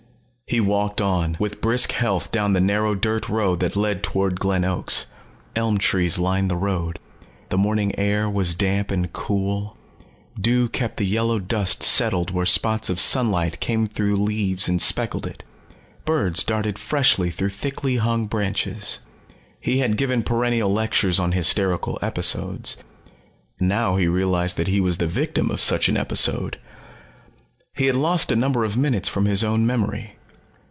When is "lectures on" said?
20.69-21.31